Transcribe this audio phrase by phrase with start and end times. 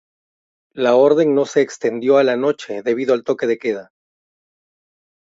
[0.73, 3.91] La orden no se extendió a la noche debido al toque de queda.